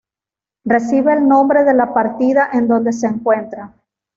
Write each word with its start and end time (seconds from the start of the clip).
Recibe 0.65 1.13
el 1.13 1.27
nombre 1.27 1.63
de 1.63 1.75
la 1.75 1.93
partida 1.93 2.49
en 2.53 2.67
donde 2.67 2.91
se 2.91 3.05
encuentra. 3.05 3.75